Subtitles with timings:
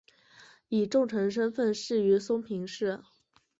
[0.67, 3.03] 以重臣身份仕于松平氏。